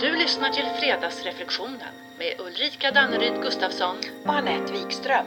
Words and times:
Du 0.00 0.16
lyssnar 0.16 0.50
till 0.50 0.64
Fredagsreflektionen 0.80 1.94
med 2.18 2.46
Ulrika 2.46 2.90
Danneryd 2.90 3.42
Gustafsson. 3.42 3.96
och 4.24 4.34
Anette 4.34 4.72
Wikström. 4.72 5.26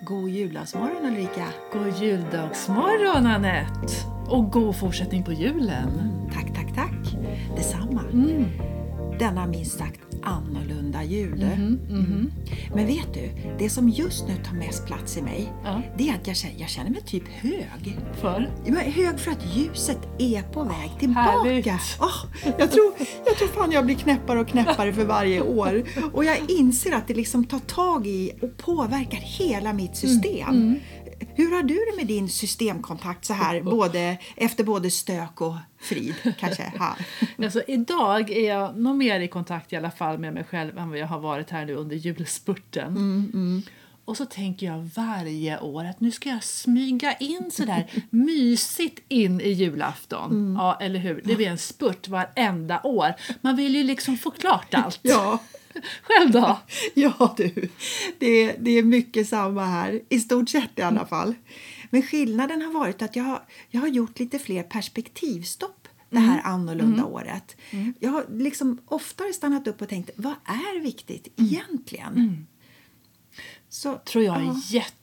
God 0.00 0.30
julaftsmorgon 0.30 1.06
Ulrika! 1.06 1.46
God 1.72 2.02
juldagsmorgon 2.02 3.26
Anette! 3.26 3.92
Och 4.28 4.50
god 4.50 4.76
fortsättning 4.76 5.24
på 5.24 5.32
julen. 5.32 5.90
Tack, 6.34 6.54
tack, 6.54 6.74
tack! 6.74 7.14
Detsamma. 7.56 8.00
Mm. 8.00 8.44
Denna 9.18 9.46
minst 9.46 9.78
sagt 9.78 10.00
annorlunda 10.22 11.04
jul. 11.04 11.38
Mhm, 11.56 11.78
mhm. 11.90 12.30
Men 12.74 12.86
vet 12.86 13.14
du, 13.14 13.30
det 13.58 13.70
som 13.70 13.88
just 13.88 14.28
nu 14.28 14.34
tar 14.44 14.54
mest 14.54 14.86
plats 14.86 15.16
i 15.16 15.22
mig, 15.22 15.52
Ja. 15.64 15.82
det 15.98 16.08
är 16.08 16.14
att 16.14 16.26
jag 16.26 16.36
känner, 16.36 16.54
jag 16.58 16.68
känner 16.68 16.90
mig 16.90 17.00
typ 17.02 17.28
hög. 17.28 17.98
För? 18.20 18.50
Jag 18.66 18.76
är 18.86 18.90
hög 18.90 19.18
för 19.20 19.30
att 19.30 19.56
ljuset 19.56 19.98
är 20.18 20.42
på 20.42 20.62
väg 20.64 20.90
tillbaka. 20.98 21.78
Åh, 22.00 22.24
jag, 22.58 22.70
tror, 22.70 22.92
jag 23.26 23.36
tror 23.36 23.48
fan 23.48 23.72
jag 23.72 23.84
blir 23.84 23.96
knäppare 23.96 24.40
och 24.40 24.48
knäppare 24.48 24.92
för 24.92 25.04
varje 25.04 25.40
år. 25.40 25.82
Och 26.12 26.24
jag 26.24 26.38
inser 26.50 26.92
att 26.92 27.08
det 27.08 27.14
liksom 27.14 27.44
tar 27.44 27.58
tag 27.58 28.06
i 28.06 28.30
och 28.42 28.56
påverkar 28.56 29.18
hela 29.18 29.72
mitt 29.72 29.96
system. 29.96 30.48
Mm, 30.48 30.78
Hur 31.34 31.52
har 31.54 31.62
du 31.62 31.74
det 31.74 31.96
med 31.96 32.06
din 32.06 32.28
systemkontakt 32.28 33.24
så 33.24 33.32
här, 33.32 33.60
både, 33.60 34.18
efter 34.36 34.64
både 34.64 34.90
stök 34.90 35.40
och 35.40 35.54
frid? 35.80 36.14
Kanske? 36.38 36.72
Alltså, 37.44 37.62
idag 37.66 38.30
är 38.30 38.48
jag 38.48 38.76
nog 38.78 38.96
mer 38.96 39.20
i 39.20 39.28
kontakt 39.28 39.72
i 39.72 39.76
alla 39.76 39.90
fall 39.90 40.18
med 40.18 40.34
mig 40.34 40.44
själv 40.44 40.78
än 40.78 40.90
vad 40.90 40.98
jag 40.98 41.06
har 41.06 41.18
varit 41.20 41.50
här 41.50 41.64
nu 41.66 41.74
under 41.74 41.96
julspurten. 41.96 42.96
Mm, 42.96 43.62
Och 44.04 44.16
så 44.16 44.26
tänker 44.26 44.66
jag 44.66 44.78
varje 44.96 45.60
år 45.60 45.84
att 45.84 46.00
nu 46.00 46.10
ska 46.10 46.28
jag 46.28 46.44
smyga 46.44 47.12
in 47.14 47.50
sådär 47.52 47.86
mysigt 48.10 49.00
in 49.08 49.40
i 49.40 49.48
julafton. 49.50 50.30
Mm. 50.30 50.56
Ja, 50.56 50.78
eller 50.80 50.98
hur? 50.98 51.22
Det 51.24 51.36
blir 51.36 51.48
en 51.48 51.58
spurt 51.58 52.08
varenda 52.08 52.80
år. 52.84 53.14
Man 53.40 53.56
vill 53.56 53.74
ju 53.76 53.82
liksom 53.82 54.16
få 54.18 54.30
klart 54.30 54.74
allt. 54.74 54.98
Ja. 55.02 55.38
Själv 56.02 56.30
då? 56.30 56.58
Ja 56.94 57.34
du, 57.36 57.68
det, 58.18 58.52
det 58.52 58.70
är 58.70 58.82
mycket 58.82 59.28
samma 59.28 59.64
här. 59.64 60.00
I 60.08 60.20
stort 60.20 60.48
sett 60.48 60.78
i 60.78 60.82
alla 60.82 61.06
fall. 61.06 61.34
Men 61.90 62.02
skillnaden 62.02 62.62
har 62.62 62.72
varit 62.72 63.02
att 63.02 63.16
jag 63.16 63.24
har, 63.24 63.42
jag 63.70 63.80
har 63.80 63.88
gjort 63.88 64.18
lite 64.18 64.38
fler 64.38 64.62
perspektivstopp 64.62 65.88
det 66.10 66.18
här 66.18 66.40
annorlunda 66.44 67.04
året. 67.04 67.56
Jag 67.98 68.10
har 68.10 68.24
liksom 68.30 68.78
oftare 68.84 69.32
stannat 69.32 69.66
upp 69.66 69.82
och 69.82 69.88
tänkt, 69.88 70.10
vad 70.16 70.34
är 70.44 70.80
viktigt 70.80 71.28
egentligen? 71.36 72.46
Så, 73.68 73.98
tror 73.98 74.24
jag 74.24 74.36
är 74.36 74.42
ja. 74.42 74.60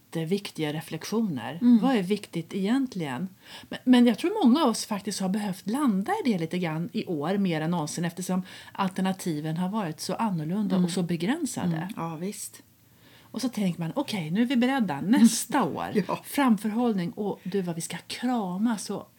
Jätteviktiga 0.09 0.73
reflektioner. 0.73 1.59
Mm. 1.61 1.79
Vad 1.81 1.95
är 1.95 2.03
viktigt 2.03 2.53
egentligen? 2.53 3.27
Men, 3.69 3.79
men 3.83 4.07
jag 4.07 4.17
tror 4.17 4.43
många 4.45 4.63
av 4.63 4.69
oss 4.69 4.85
faktiskt 4.85 5.19
har 5.19 5.29
behövt 5.29 5.69
landa 5.69 6.11
i 6.11 6.31
det 6.31 6.37
lite 6.37 6.57
grann 6.57 6.89
i 6.93 7.05
år 7.05 7.37
mer 7.37 7.61
än 7.61 7.71
någonsin 7.71 8.05
eftersom 8.05 8.41
alternativen 8.71 9.57
har 9.57 9.69
varit 9.69 9.99
så 9.99 10.13
annorlunda 10.13 10.77
och 10.77 10.91
så 10.91 11.03
begränsade. 11.03 11.89
Ja, 11.95 12.15
visst. 12.15 12.61
Och 13.31 13.41
så 13.41 13.49
tänker 13.49 13.79
man, 13.79 13.91
okej 13.95 14.31
nu 14.31 14.41
är 14.41 14.45
vi 14.45 14.55
beredda 14.55 15.01
nästa 15.01 15.63
år. 15.75 15.87
Ja. 16.07 16.19
Framförhållning 16.23 17.11
och 17.11 17.39
du 17.43 17.61
vad 17.61 17.75
vi 17.75 17.81
ska 17.81 17.97
kramas 18.07 18.89
och, 18.89 19.11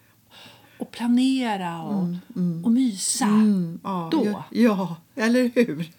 och 0.79 0.91
planera 0.91 1.83
och, 1.83 2.07
och 2.65 2.73
mysa. 2.73 3.25
Mm, 3.25 3.81
ja, 3.85 4.09
Då. 4.13 4.25
Ja, 4.25 4.45
ja, 4.51 4.97
eller 5.15 5.51
hur? 5.55 5.91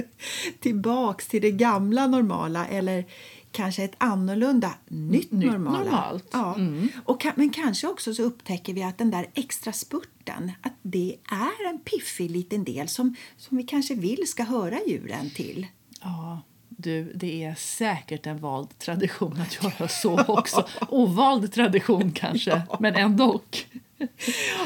Tillbaks 0.60 1.26
till 1.26 1.42
det 1.42 1.50
gamla 1.50 2.06
normala 2.06 2.66
eller 2.66 3.04
kanske 3.56 3.84
ett 3.84 3.94
annorlunda 3.98 4.74
nytt, 4.88 5.32
Nytt 5.32 5.50
normala. 5.50 5.78
normalt. 5.78 6.28
Ja. 6.32 6.54
Mm. 6.54 6.88
Och 7.04 7.26
men 7.34 7.50
kanske 7.50 7.86
också 7.86 8.14
så 8.14 8.22
upptäcker 8.22 8.74
vi 8.74 8.82
att 8.82 8.98
den 8.98 9.10
där 9.10 9.26
extra 9.34 9.72
spurten 9.72 10.52
att 10.62 10.72
det 10.82 11.16
är 11.30 11.68
en 11.70 11.78
piffig 11.78 12.30
liten 12.30 12.64
del 12.64 12.88
som, 12.88 13.16
som 13.36 13.56
vi 13.56 13.62
kanske 13.62 13.94
vill 13.94 14.26
ska 14.26 14.42
höra 14.42 14.78
djuren 14.86 15.30
till. 15.30 15.66
Ja, 16.00 16.42
du, 16.68 17.12
det 17.14 17.44
är 17.44 17.54
säkert 17.54 18.26
en 18.26 18.38
vald 18.38 18.78
tradition 18.78 19.40
att 19.40 19.64
göra 19.64 19.88
så 19.88 20.24
också. 20.24 20.68
Ovald 20.88 21.52
tradition 21.52 22.12
kanske, 22.12 22.62
men 22.80 22.94
ändå. 22.94 23.40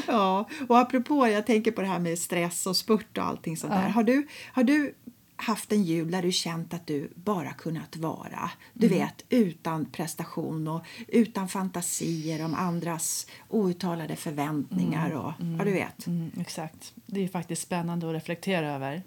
Ja, 0.06 0.48
och 0.68 0.78
apropå, 0.78 1.28
jag 1.28 1.46
tänker 1.46 1.70
på 1.70 1.80
det 1.80 1.86
här 1.86 1.98
med 1.98 2.18
stress 2.18 2.66
och 2.66 2.76
spurt 2.76 3.18
och 3.18 3.24
allting 3.24 3.56
sånt 3.56 3.72
där. 3.72 3.88
Har 3.88 4.02
du, 4.02 4.26
har 4.52 4.62
du 4.62 4.94
haft 5.42 5.72
en 5.72 5.84
jul 5.84 6.10
där 6.10 6.22
du 6.22 6.32
känt 6.32 6.74
att 6.74 6.86
du 6.86 7.12
bara 7.14 7.52
kunnat 7.52 7.96
vara? 7.96 8.50
Du 8.72 8.88
vet, 8.88 9.24
utan 9.28 9.84
prestation 9.84 10.68
och 10.68 10.84
utan 11.08 11.48
fantasier 11.48 12.44
om 12.44 12.54
andras 12.54 13.26
outtalade 13.48 14.16
förväntningar 14.16 15.10
och, 15.10 15.32
ja 15.58 15.64
du 15.64 15.72
vet. 15.72 16.06
Mm, 16.06 16.30
exakt. 16.40 16.94
Det 17.06 17.24
är 17.24 17.28
faktiskt 17.28 17.62
spännande 17.62 18.08
att 18.08 18.14
reflektera 18.14 18.74
över. 18.74 19.02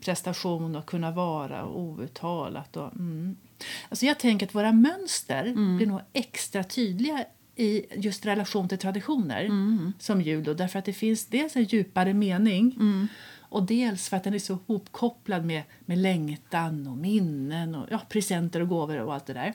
Prestation 0.00 0.76
och 0.76 0.86
kunna 0.86 1.10
vara 1.10 1.64
och 1.64 1.80
outtalat. 1.80 2.76
Och, 2.76 2.92
mm. 2.92 3.36
alltså 3.88 4.06
jag 4.06 4.18
tänker 4.18 4.46
att 4.46 4.54
våra 4.54 4.72
mönster 4.72 5.76
blir 5.76 5.86
nog 5.86 6.00
extra 6.12 6.64
tydliga 6.64 7.24
i 7.56 7.84
just 7.96 8.26
relation 8.26 8.68
till 8.68 8.78
traditioner 8.78 9.50
som 9.98 10.22
jul. 10.22 10.44
Då, 10.44 10.54
därför 10.54 10.78
att 10.78 10.84
det 10.84 10.92
finns 10.92 11.26
dels 11.26 11.56
en 11.56 11.64
djupare 11.64 12.14
mening 12.14 12.76
och 13.48 13.62
dels 13.62 14.08
för 14.08 14.16
att 14.16 14.24
den 14.24 14.34
är 14.34 14.38
så 14.38 14.58
hopkopplad 14.66 15.44
med, 15.44 15.62
med 15.80 15.98
längtan 15.98 16.86
och 16.86 16.96
minnen 16.96 17.74
och 17.74 17.86
ja, 17.90 18.00
presenter 18.08 18.60
och 18.60 18.68
gåvor 18.68 19.00
och 19.00 19.14
allt 19.14 19.26
det 19.26 19.32
där. 19.32 19.54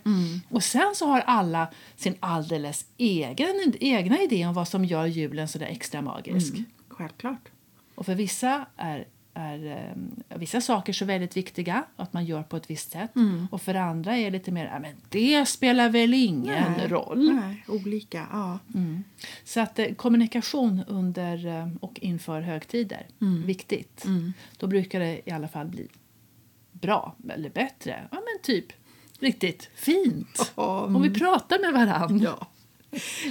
Och 0.50 0.64
sen 0.64 0.92
så 0.96 1.06
har 1.08 1.20
alla 1.20 1.68
sin 1.96 2.16
alldeles 2.20 2.86
egen, 2.98 3.74
egna 3.80 4.22
idé 4.22 4.46
om 4.48 4.54
vad 4.54 4.68
som 4.68 4.86
gör 4.86 5.06
julen 5.06 5.48
så 5.48 5.58
där 5.60 5.66
extra 5.66 6.02
magisk. 6.02 6.54
Självklart. 6.88 7.50
Och 7.96 8.06
för 8.06 8.16
vissa 8.16 8.66
är, 8.78 9.08
är 9.34 9.66
eh, 9.66 10.38
vissa 10.38 10.62
saker 10.62 10.94
så 10.94 11.06
väldigt 11.06 11.38
viktiga 11.38 11.84
att 11.96 12.14
man 12.14 12.26
gör 12.26 12.44
på 12.44 12.58
ett 12.58 12.70
visst 12.70 12.92
sätt. 12.92 13.12
Och 13.52 13.62
för 13.62 13.76
andra 13.76 14.18
är 14.18 14.24
det 14.24 14.30
lite 14.30 14.52
mer, 14.52 14.80
men 14.82 14.96
det 15.10 15.46
spelar 15.46 15.90
väl 15.90 16.14
ingen 16.14 16.72
Nej, 16.78 16.88
roll. 16.88 17.34
Nej, 17.34 17.64
olika, 17.68 18.28
ja. 18.32 18.60
Så 19.44 19.60
att 19.60 19.80
eh, 19.80 19.94
kommunikation 19.94 20.84
under 20.88 21.48
eh, 21.48 21.68
och 21.82 22.00
inför 22.00 22.42
högtider, 22.42 23.08
viktigt. 23.46 24.06
Då 24.58 24.68
brukar 24.68 25.00
det 25.00 25.30
i 25.30 25.32
alla 25.32 25.48
fall 25.48 25.68
bli 25.68 25.88
bra, 26.72 27.16
eller 27.30 27.50
bättre. 27.50 28.08
Ja 28.12 28.18
men 28.18 28.42
typ 28.44 28.66
riktigt 29.20 29.70
fint. 29.76 30.52
Ja, 30.56 30.82
Om 30.86 31.02
vi 31.02 31.10
pratar 31.10 31.60
med 31.60 31.88
varandra. 31.88 32.26
Ja. 32.26 32.48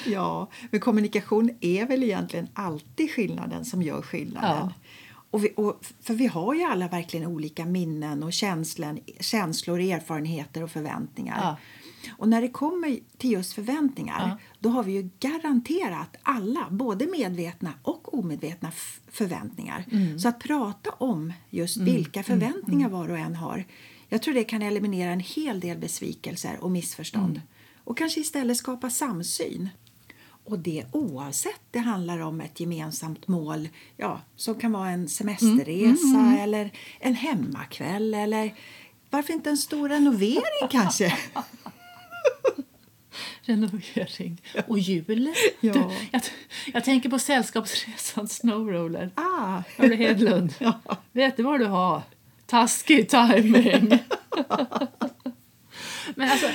ja, 0.06 0.48
men 0.70 0.80
kommunikation 0.80 1.50
är 1.60 1.86
väl 1.86 2.02
egentligen 2.02 2.48
alltid 2.54 3.10
skillnaden 3.10 3.64
som 3.64 3.82
gör 3.82 4.02
skillnaden. 4.02 4.56
Ja. 4.56 4.72
Och 5.32 5.44
vi, 5.44 5.52
och, 5.56 5.84
för 6.00 6.14
vi 6.14 6.26
har 6.26 6.54
ju 6.54 6.62
alla 6.62 6.88
verkligen 6.88 7.26
olika 7.26 7.64
minnen 7.66 8.22
och 8.22 8.32
känslan, 8.32 8.98
känslor, 9.20 9.80
erfarenheter 9.80 10.62
och 10.62 10.70
förväntningar. 10.70 11.38
Ja. 11.42 11.56
Och 12.18 12.28
när 12.28 12.42
det 12.42 12.48
kommer 12.48 12.98
till 13.18 13.32
just 13.32 13.52
förväntningar 13.52 14.28
Ja. 14.28 14.38
då 14.60 14.68
har 14.68 14.82
vi 14.82 14.92
ju 14.92 15.10
garanterat 15.20 16.16
alla, 16.22 16.66
både 16.70 17.06
medvetna 17.06 17.72
och 17.82 18.14
omedvetna 18.18 18.72
förväntningar. 19.10 19.84
Mm. 19.92 20.18
Så 20.18 20.28
att 20.28 20.38
prata 20.40 20.90
om 20.90 21.32
just 21.50 21.76
vilka 21.76 22.22
förväntningar 22.22 22.88
var 22.88 23.08
och 23.08 23.18
en 23.18 23.34
har 23.34 23.64
jag 24.08 24.22
tror 24.22 24.34
det 24.34 24.44
kan 24.44 24.62
eliminera 24.62 25.10
en 25.12 25.20
hel 25.20 25.60
del 25.60 25.78
besvikelser 25.78 26.56
och 26.60 26.70
missförstånd 26.70 27.36
Mm. 27.36 27.40
och 27.84 27.98
kanske 27.98 28.20
istället 28.20 28.56
skapa 28.56 28.90
samsyn. 28.90 29.68
Och 30.44 30.58
det 30.58 30.84
oavsett 30.92 31.60
det 31.70 31.78
handlar 31.78 32.18
om 32.18 32.40
ett 32.40 32.60
gemensamt 32.60 33.28
mål 33.28 33.68
ja, 33.96 34.20
som 34.36 34.54
kan 34.54 34.72
vara 34.72 34.88
en 34.90 35.08
semesterresa 35.08 36.16
Mm. 36.18 36.38
eller 36.40 36.70
en 37.00 37.14
hemmakväll 37.14 38.14
eller 38.14 38.54
varför 39.10 39.32
inte 39.32 39.50
en 39.50 39.56
stor 39.56 39.88
renovering 39.88 40.68
kanske? 40.70 41.14
Renovering 43.42 44.42
och 44.66 44.78
jul. 44.78 45.34
Ja. 45.60 45.72
Du, 45.72 45.80
jag, 46.10 46.22
jag 46.72 46.84
tänker 46.84 47.08
på 47.08 47.18
Sällskapsresan 47.18 48.28
Snowroller. 48.28 49.10
Ah. 49.14 49.62
Hörru 49.76 49.94
Hedlund, 49.94 50.54
Ja. 50.58 50.80
vet 51.12 51.36
du 51.36 51.42
vad 51.42 51.60
du 51.60 51.66
har? 51.66 52.02
Taskig 52.46 53.08
timing. 53.08 53.88
men, 56.14 56.30
alltså, 56.30 56.46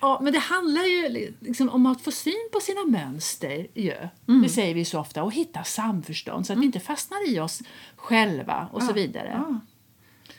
ja, 0.00 0.18
men 0.22 0.32
det 0.32 0.38
handlar 0.38 0.84
ju 0.84 1.32
liksom 1.40 1.68
om 1.68 1.86
att 1.86 2.00
få 2.00 2.10
syn 2.10 2.48
på 2.52 2.60
sina 2.60 2.84
mönster. 2.84 3.66
Ju. 3.74 3.96
Mm. 4.28 4.42
Det 4.42 4.48
säger 4.48 4.74
vi 4.74 4.84
så 4.84 5.00
ofta. 5.00 5.22
Och 5.22 5.32
hitta 5.32 5.64
samförstånd 5.64 6.46
så 6.46 6.52
att 6.52 6.58
vi 6.58 6.64
inte 6.64 6.80
fastnar 6.80 7.28
i 7.28 7.40
oss 7.40 7.62
själva 7.96 8.68
och 8.72 8.82
så 8.82 8.92
vidare. 8.92 9.30
Ja. 9.34 9.60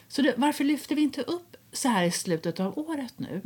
Så 0.07 0.21
det, 0.21 0.33
varför 0.37 0.63
lyfter 0.63 0.95
vi 0.95 1.01
inte 1.01 1.21
upp 1.21 1.57
så 1.71 1.89
här 1.89 2.03
i 2.03 2.11
slutet 2.11 2.59
av 2.59 2.79
året 2.79 3.13
nu? 3.17 3.41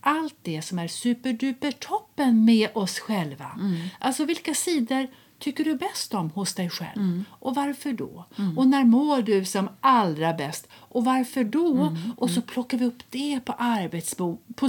Allt 0.00 0.36
det 0.42 0.62
som 0.62 0.78
är 0.78 0.88
superduper 0.88 1.72
toppen 1.72 2.44
med 2.44 2.68
oss 2.74 2.98
själva. 2.98 3.58
Alltså 3.98 4.24
vilka 4.24 4.54
sidor 4.54 5.08
tycker 5.42 5.64
du 5.64 5.74
bäst 5.74 6.14
om 6.14 6.30
hos 6.30 6.54
dig 6.54 6.70
själv? 6.70 7.24
Och 7.30 7.54
varför 7.54 7.92
då? 7.92 8.24
Och 8.56 8.66
när 8.66 8.84
mår 8.84 9.22
du 9.22 9.44
som 9.44 9.68
allra 9.80 10.32
bäst? 10.32 10.68
Och 10.74 11.04
varför 11.04 11.44
då? 11.44 11.96
Och 12.16 12.30
så 12.30 12.42
plockar 12.42 12.78
vi 12.78 12.84
upp 12.84 13.02
det 13.10 13.40
på 13.44 13.52
arbetsbo 13.52 14.38
på, 14.56 14.68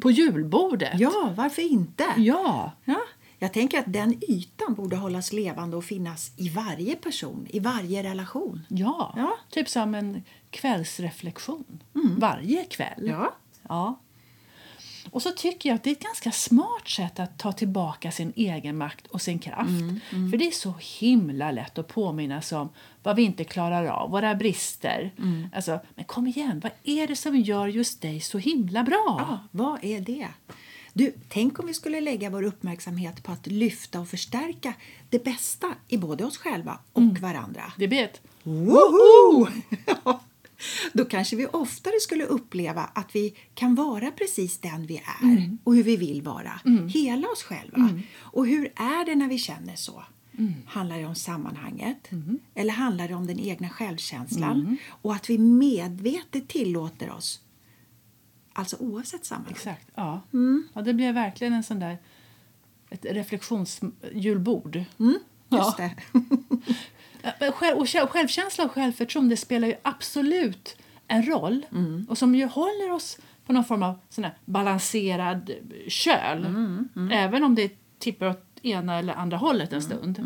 på 0.00 0.10
julbordet. 0.10 1.00
ja, 1.00 1.32
varför 1.36 1.62
inte? 1.62 2.04
Ja. 2.16 2.72
Ja, 2.84 3.00
Jag 3.38 3.52
tänker 3.52 3.78
att 3.78 3.92
den 3.92 4.20
ytan 4.28 4.74
borde 4.74 4.96
hållas 4.96 5.32
levande 5.32 5.76
och 5.76 5.84
finnas 5.84 6.32
i 6.36 6.48
varje 6.48 6.96
person, 6.96 7.46
i 7.50 7.58
varje 7.60 8.02
relation. 8.02 8.62
Ja, 8.68 9.14
Ja. 9.16 9.32
typ 9.50 9.68
som 9.68 9.94
en 9.94 10.22
kvällsreflektion. 10.50 11.82
Varje 12.18 12.64
kväll. 12.64 13.06
Ja. 13.08 13.34
Ja. 13.68 13.98
Och 15.10 15.22
så 15.22 15.30
tycker 15.30 15.68
jag 15.68 15.76
att 15.76 15.82
det 15.82 15.90
är 15.90 15.92
ett 15.92 16.02
ganska 16.02 16.32
smart 16.32 16.88
sätt 16.88 17.20
att 17.20 17.38
ta 17.38 17.52
tillbaka 17.52 18.10
sin 18.10 18.32
egen 18.36 18.76
makt 18.76 19.06
och 19.06 19.22
sin 19.22 19.38
kraft. 19.38 19.70
För 20.30 20.36
det 20.36 20.46
är 20.46 20.50
så 20.50 20.74
himla 21.00 21.50
lätt 21.50 21.78
att 21.78 21.88
påminnas 21.88 22.52
om 22.52 22.68
vad 23.02 23.16
vi 23.16 23.22
inte 23.22 23.44
klarar 23.44 23.86
av, 23.86 24.10
våra 24.10 24.34
brister. 24.34 25.12
Alltså, 25.54 25.80
men 25.94 26.04
kom 26.04 26.26
igen, 26.26 26.60
vad 26.62 26.72
är 26.84 27.06
det 27.06 27.16
som 27.16 27.36
gör 27.36 27.66
just 27.66 28.02
dig 28.02 28.20
så 28.20 28.38
himla 28.38 28.82
bra? 28.82 29.16
Ja, 29.18 29.38
vad 29.50 29.84
är 29.84 30.00
det? 30.00 30.28
Du, 30.92 31.14
tänk 31.28 31.58
om 31.58 31.66
vi 31.66 31.74
skulle 31.74 32.00
lägga 32.00 32.30
vår 32.30 32.42
uppmärksamhet 32.42 33.22
på 33.22 33.32
att 33.32 33.46
lyfta 33.46 34.00
och 34.00 34.08
förstärka 34.08 34.74
det 35.08 35.24
bästa 35.24 35.74
i 35.88 35.96
både 35.96 36.24
oss 36.24 36.38
själva 36.38 36.78
och 36.92 37.18
varandra. 37.20 37.72
Det 37.76 37.98
ett 37.98 38.20
Woho! 38.42 39.46
Då 40.92 41.04
kanske 41.04 41.36
vi 41.36 41.46
oftare 41.46 41.94
skulle 42.00 42.24
uppleva 42.24 42.82
att 42.82 43.14
vi 43.16 43.34
kan 43.54 43.74
vara 43.74 44.10
precis 44.10 44.58
den 44.58 44.86
vi 44.86 44.96
är 45.22 45.56
och 45.64 45.74
hur 45.74 45.82
vi 45.82 45.96
vill 45.96 46.22
vara. 46.22 46.60
Hela 46.88 47.28
oss 47.28 47.42
själva. 47.42 48.00
Och 48.18 48.46
hur 48.46 48.64
är 48.76 49.06
det 49.06 49.14
när 49.14 49.28
vi 49.28 49.38
känner 49.38 49.76
så? 49.76 50.04
Handlar 50.66 50.98
det 50.98 51.06
om 51.06 51.14
sammanhanget? 51.14 52.10
Eller 52.54 52.72
handlar 52.72 53.08
det 53.08 53.14
om 53.14 53.26
den 53.26 53.38
egna 53.40 53.68
självkänslan? 53.68 54.76
Och 54.88 55.14
att 55.14 55.30
vi 55.30 55.38
medvetet 55.38 56.48
tillåter 56.48 57.10
oss, 57.10 57.40
alltså 58.52 58.76
oavsett 58.76 59.24
sammanhang. 59.24 59.52
Exakt, 59.56 59.88
ja. 59.94 60.20
Mm. 60.32 60.68
ja. 60.74 60.82
Det 60.82 60.94
blev 60.94 61.14
verkligen 61.14 61.52
en 61.52 61.62
sån 61.64 61.78
där 61.78 61.98
ett 62.90 63.04
reflektionsjulbord. 63.04 64.76
Just 64.76 65.18
Ja. 65.48 65.74
det. 65.78 65.94
Själv, 67.52 67.78
och 67.78 67.88
själv- 67.88 68.06
självkänsla 68.08 68.64
och 68.64 68.70
självförtroende 68.72 69.36
spelar 69.36 69.68
ju 69.68 69.74
absolut 69.82 70.76
en 71.08 71.26
roll 71.26 71.66
Mm. 71.72 72.06
och 72.08 72.18
som 72.18 72.34
ju 72.34 72.44
håller 72.46 72.90
oss 72.92 73.18
på 73.46 73.52
någon 73.52 73.64
form 73.64 73.82
av 73.82 73.98
sån 74.08 74.26
balanserad 74.44 75.50
köl. 75.88 76.44
Mm, 76.46 76.88
Även 77.12 77.44
om 77.44 77.54
det 77.54 77.72
tippar 77.98 78.26
åt 78.26 78.44
ena 78.62 78.98
eller 78.98 79.14
andra 79.14 79.36
hållet 79.36 79.72
en 79.72 79.82
stund. 79.82 80.18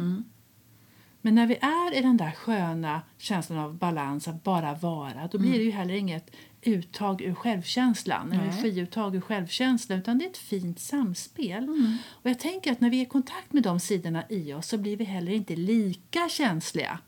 Men 1.25 1.35
när 1.35 1.47
vi 1.47 1.55
är 1.55 1.95
i 1.99 2.01
den 2.03 2.17
där 2.17 2.31
sköna 2.31 3.03
känslan 3.19 3.59
av 3.59 3.75
balans, 3.75 4.29
att 4.29 4.43
bara 4.45 4.75
vara, 4.75 5.29
då 5.33 5.39
blir 5.39 5.49
Mm. 5.51 5.59
det 5.59 5.65
ju 5.65 5.71
heller 5.71 5.95
inget 5.95 6.31
uttag 6.63 7.23
ur 7.23 7.35
självkänslan, 7.35 8.33
energiuttag 8.33 9.15
ur 9.17 9.21
självkänslan, 9.21 9.99
utan 9.99 10.19
det 10.19 10.25
är 10.25 10.31
ett 10.31 10.37
fint 10.37 10.81
samspel. 10.81 11.65
Mm. 11.65 11.97
Och 12.11 12.31
jag 12.31 12.39
tänker 12.41 12.73
att 12.73 12.81
när 12.81 12.91
vi 12.91 12.99
är 12.99 13.03
i 13.03 13.07
kontakt 13.07 13.53
med 13.53 13.63
de 13.63 13.81
sidorna 13.81 14.25
i 14.29 14.53
oss 14.53 14.67
så 14.69 14.79
blir 14.79 14.97
vi 14.97 15.05
heller 15.05 15.33
inte 15.33 15.57
lika 15.57 16.29
känsliga 16.29 16.99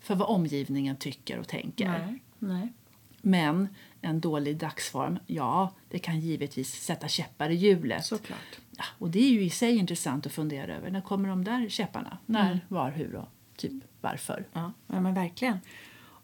för 0.00 0.14
vad 0.14 0.28
omgivningen 0.28 0.96
tycker 0.96 1.38
och 1.38 1.48
tänker. 1.48 1.88
Nej. 1.88 2.22
Nej. 2.38 2.72
Men 3.22 3.68
en 4.00 4.20
dålig 4.20 4.56
dagsform, 4.56 5.18
ja, 5.26 5.74
det 5.88 5.98
kan 5.98 6.20
givetvis 6.20 6.72
sätta 6.82 7.08
käppar 7.08 7.50
i 7.50 7.54
hjulet. 7.54 8.04
Såklart. 8.04 8.58
Ja, 8.76 8.84
och 8.98 9.10
det 9.10 9.18
är 9.20 9.30
ju 9.30 9.42
i 9.44 9.50
sig 9.50 9.76
intressant 9.76 10.26
att 10.26 10.32
fundera 10.32 10.76
över. 10.76 10.90
När 10.90 11.00
kommer 11.00 11.28
de 11.28 11.44
där 11.44 11.68
käpparna? 11.68 12.18
När, 12.26 12.46
Mm. 12.46 12.58
var, 12.68 12.90
hur 12.90 13.14
och 13.16 13.28
typ 13.60 13.84
varför? 14.00 14.46
Ja, 14.52 14.72
ja 14.86 15.00
men 15.00 15.14
verkligen. 15.14 15.58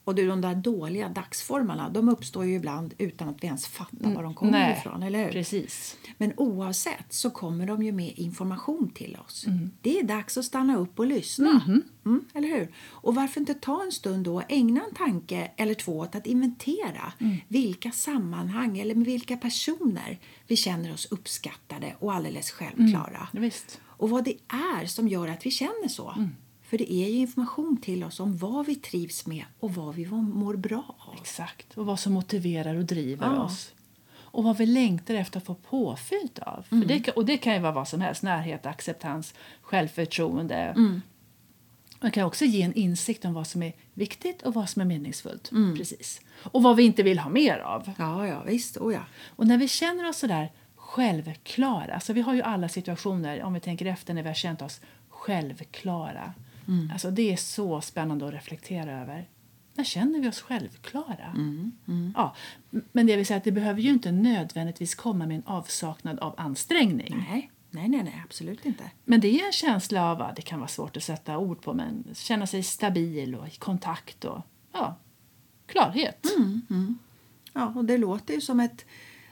Och 0.04 0.14
du, 0.14 0.28
de 0.28 0.40
där 0.40 0.54
dåliga 0.54 1.08
dagsformarna 1.08 1.88
de 1.88 2.08
uppstår 2.08 2.44
ju 2.44 2.54
ibland 2.54 2.94
utan 2.98 3.28
att 3.28 3.42
vi 3.42 3.46
ens 3.46 3.66
fattar 3.66 4.14
var 4.14 4.22
de 4.22 4.34
kommer 4.34 4.52
Nej, 4.52 4.76
ifrån. 4.78 5.02
Eller 5.02 5.24
hur? 5.24 5.32
Precis. 5.32 5.96
Men 6.18 6.32
oavsett 6.36 7.12
så 7.12 7.30
kommer 7.30 7.66
de 7.66 7.82
ju 7.82 7.92
med 7.92 8.12
information 8.16 8.90
till 8.94 9.16
oss. 9.26 9.46
Mm. 9.46 9.70
Det 9.80 9.98
är 9.98 10.02
dags 10.02 10.36
att 10.36 10.44
stanna 10.44 10.76
upp 10.76 10.98
och 10.98 11.06
lyssna. 11.06 11.62
Mm-hmm. 11.66 11.82
Mm, 12.04 12.24
eller 12.34 12.48
hur? 12.48 12.72
Och 12.88 13.14
varför 13.14 13.40
inte 13.40 13.54
ta 13.54 13.82
en 13.82 13.92
stund 13.92 14.24
då 14.24 14.34
och 14.34 14.42
ägna 14.48 14.80
en 14.88 14.94
tanke 14.94 15.50
eller 15.56 15.74
två 15.74 15.98
åt 15.98 16.14
att 16.14 16.26
inventera 16.26 17.12
Mm. 17.18 17.36
vilka 17.48 17.90
sammanhang 17.90 18.78
eller 18.78 18.94
med 18.94 19.06
vilka 19.06 19.36
personer 19.36 20.18
vi 20.46 20.56
känner 20.56 20.92
oss 20.92 21.06
uppskattade 21.10 21.94
och 21.98 22.14
alldeles 22.14 22.50
självklara. 22.50 23.28
Visst. 23.32 23.80
Och 23.84 24.10
vad 24.10 24.24
det 24.24 24.36
är 24.48 24.86
som 24.86 25.08
gör 25.08 25.28
att 25.28 25.46
vi 25.46 25.50
känner 25.50 25.88
så. 25.88 26.14
Mm. 26.66 26.70
För 26.70 26.78
det 26.78 26.92
är 26.92 27.08
ju 27.10 27.16
information 27.18 27.76
till 27.76 28.04
oss 28.04 28.20
om 28.20 28.36
vad 28.36 28.66
vi 28.66 28.74
trivs 28.74 29.26
med 29.26 29.44
och 29.60 29.74
vad 29.74 29.94
vi 29.94 30.06
mår 30.06 30.56
bra 30.56 30.96
av. 30.98 31.14
Exakt. 31.20 31.78
Och 31.78 31.86
vad 31.86 32.00
som 32.00 32.12
motiverar 32.12 32.74
och 32.74 32.84
driver 32.84 33.26
Ja. 33.26 33.42
oss. 33.42 33.72
Och 34.14 34.44
vad 34.44 34.56
vi 34.56 34.66
längtar 34.66 35.14
efter 35.14 35.38
att 35.38 35.46
få 35.46 35.54
påfyllt 35.54 36.38
av. 36.38 36.62
För 36.68 36.76
det, 36.76 37.00
kan- 37.00 37.14
och 37.16 37.24
det 37.26 37.36
kan 37.38 37.54
ju 37.54 37.60
vara 37.60 37.72
vad 37.72 37.88
som 37.88 38.00
helst. 38.00 38.22
Närhet, 38.22 38.66
acceptans, 38.66 39.34
självförtroende. 39.60 40.74
Det 42.00 42.10
kan 42.10 42.24
också 42.24 42.44
ge 42.44 42.62
en 42.62 42.74
insikt 42.74 43.24
om 43.24 43.34
vad 43.34 43.46
som 43.46 43.62
är 43.62 43.72
viktigt 43.94 44.42
och 44.42 44.54
vad 44.54 44.68
som 44.68 44.82
är 44.82 44.86
meningsfullt. 44.86 45.50
Precis. 45.76 46.20
Och 46.42 46.62
vad 46.62 46.76
vi 46.76 46.82
inte 46.82 47.02
vill 47.02 47.18
ha 47.18 47.30
mer 47.30 47.58
av. 47.58 47.90
Ja, 47.98 48.26
ja, 48.26 48.42
visst. 48.46 48.76
Oh, 48.76 48.94
ja. 48.94 49.00
Och 49.28 49.46
när 49.46 49.58
vi 49.58 49.68
känner 49.68 50.08
oss 50.08 50.18
sådär 50.18 50.52
självklara, 50.76 51.94
alltså 51.94 52.12
vi 52.12 52.20
har 52.20 52.34
ju 52.34 52.42
alla 52.42 52.68
situationer, 52.68 53.42
om 53.42 53.54
vi 53.54 53.60
tänker 53.60 53.86
efter 53.86 54.14
när 54.14 54.22
vi 54.22 54.28
har 54.28 54.34
känt 54.34 54.62
oss 54.62 54.80
självklara. 55.08 56.32
Alltså 56.92 57.10
det 57.10 57.32
är 57.32 57.36
så 57.36 57.80
spännande 57.80 58.26
att 58.28 58.34
reflektera 58.34 59.00
över. 59.00 59.28
När 59.74 59.84
känner 59.84 60.20
vi 60.20 60.28
oss 60.28 60.40
självklara? 60.40 61.34
Ja, 62.16 62.34
m- 62.72 62.84
men 62.92 63.06
det 63.06 63.16
vill 63.16 63.26
säga 63.26 63.36
att 63.36 63.44
det 63.44 63.52
behöver 63.52 63.80
ju 63.80 63.90
inte 63.90 64.12
nödvändigtvis 64.12 64.94
komma 64.94 65.26
med 65.26 65.36
en 65.36 65.42
avsaknad 65.46 66.18
av 66.18 66.34
ansträngning. 66.36 67.26
Nej, 67.30 67.50
nej, 67.70 67.88
nej, 67.88 68.02
nej, 68.02 68.22
absolut 68.24 68.66
inte. 68.66 68.90
Men 69.04 69.20
det 69.20 69.40
är 69.40 69.46
en 69.46 69.52
känsla 69.52 70.10
av, 70.10 70.18
ja, 70.18 70.32
det 70.36 70.42
kan 70.42 70.58
vara 70.58 70.68
svårt 70.68 70.96
att 70.96 71.02
sätta 71.02 71.38
ord 71.38 71.62
på, 71.62 71.74
men 71.74 72.04
känna 72.14 72.46
sig 72.46 72.62
stabil 72.62 73.34
och 73.34 73.48
i 73.48 73.50
kontakt 73.50 74.24
och 74.24 74.42
ja, 74.72 74.96
klarhet. 75.66 76.26
Ja, 77.52 77.72
och 77.76 77.84
det 77.84 77.98
låter 77.98 78.34
ju 78.34 78.40
som 78.40 78.60
ett 78.60 78.84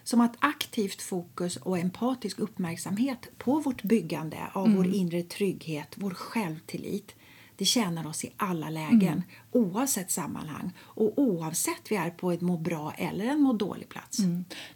som 0.03 0.21
att 0.21 0.37
aktivt 0.39 1.03
fokus 1.03 1.57
och 1.57 1.79
empatisk 1.79 2.39
uppmärksamhet 2.39 3.29
på 3.39 3.61
vårt 3.61 3.83
byggande 3.83 4.39
av 4.53 4.75
vår 4.77 4.87
inre 4.95 5.23
trygghet, 5.23 5.95
vår 5.97 6.11
självtillit, 6.11 7.15
det 7.57 7.65
tjänar 7.65 8.07
oss 8.07 8.25
i 8.25 8.33
alla 8.37 8.71
lägen, 8.71 9.23
oavsett 9.53 10.11
sammanhang 10.11 10.73
och 10.81 11.19
oavsett 11.19 11.91
vi 11.93 11.97
är 11.97 12.11
på 12.11 12.33
ett 12.33 12.41
må 12.41 12.57
bra 12.57 12.93
eller 12.93 13.25
en 13.25 13.41
må 13.41 13.53
dålig 13.53 13.89
plats. 13.89 14.19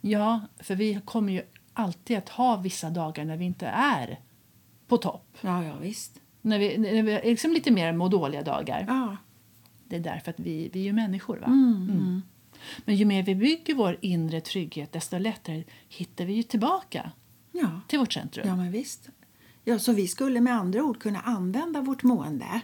Ja, 0.00 0.40
för 0.58 0.74
vi 0.74 1.00
kommer 1.04 1.32
ju 1.32 1.42
alltid 1.72 2.18
att 2.18 2.28
ha 2.28 2.56
vissa 2.56 2.90
dagar 2.90 3.24
när 3.24 3.36
vi 3.36 3.44
inte 3.44 3.66
är 3.66 4.20
på 4.86 4.96
topp. 4.96 5.38
Ja, 5.40 5.64
ja, 5.64 5.76
visst. 5.76 6.20
När 6.42 6.58
vi, 6.58 6.78
när 6.78 7.02
vi 7.02 7.20
liksom 7.24 7.52
lite 7.52 7.70
mer 7.70 7.92
må 7.92 8.08
dåliga 8.08 8.42
dagar. 8.42 8.84
Ja, 8.88 9.16
Det 9.84 9.96
är 9.96 10.00
därför 10.00 10.30
att 10.30 10.40
vi, 10.40 10.70
vi 10.72 10.80
är 10.80 10.84
ju 10.84 10.92
människor. 10.92 11.36
Va? 11.36 11.46
Mm. 11.46 12.22
Men 12.84 12.96
ju 12.96 13.04
mer 13.04 13.22
vi 13.22 13.34
bygger 13.34 13.74
vår 13.74 13.98
inre 14.00 14.40
trygghet 14.40 14.92
desto 14.92 15.18
lättare 15.18 15.64
hittar 15.88 16.24
vi 16.24 16.32
ju 16.32 16.42
tillbaka 16.42 17.10
ja. 17.52 17.80
till 17.88 17.98
vårt 17.98 18.12
centrum. 18.12 18.48
Ja, 18.48 18.56
men 18.56 18.72
visst. 18.72 19.08
Ja, 19.68 19.78
så 19.78 19.92
vi 19.92 20.08
skulle 20.08 20.40
med 20.40 20.54
andra 20.54 20.82
ord 20.82 21.00
kunna 21.00 21.20
använda 21.20 21.80
vårt 21.80 22.02
mående 22.02 22.60